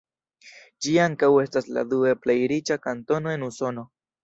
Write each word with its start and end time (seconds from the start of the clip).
Ĝi 0.85 0.93
ankaŭ 1.03 1.29
estas 1.41 1.69
la 1.77 1.85
due 1.93 2.15
plej 2.25 2.37
riĉa 2.55 2.81
kantono 2.89 3.37
en 3.37 3.49
Usono. 3.53 3.89